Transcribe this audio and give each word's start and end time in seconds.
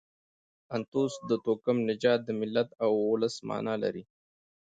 انتوس 0.75 1.13
د 1.29 1.31
توکم، 1.45 1.77
نژاد، 1.89 2.19
د 2.25 2.29
ملت 2.39 2.69
او 2.83 2.91
اولس 3.05 3.35
مانا 3.47 3.75
لري. 3.83 4.03